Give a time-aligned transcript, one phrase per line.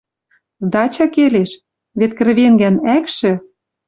[0.63, 1.51] «Сдача келеш...
[1.99, 3.31] Вет кӹрвенгӓн ӓкшӹ...